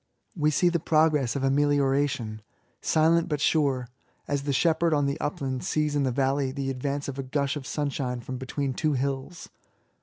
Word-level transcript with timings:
We 0.35 0.49
see 0.49 0.69
the 0.69 0.79
progress 0.79 1.35
of 1.35 1.43
amelioration, 1.43 2.41
silent 2.81 3.29
but 3.29 3.39
sure, 3.39 3.87
as 4.27 4.41
the 4.41 4.51
shepherd 4.51 4.95
on 4.95 5.05
the 5.05 5.19
upland 5.21 5.63
sees 5.63 5.95
in 5.95 6.01
the 6.01 6.11
valley 6.11 6.51
the 6.51 6.71
advance 6.71 7.07
of 7.07 7.19
a 7.19 7.23
gush 7.23 7.55
of 7.55 7.67
sunshine 7.67 8.19
from 8.19 8.39
between 8.39 8.73
two 8.73 8.93
hills. 8.93 9.49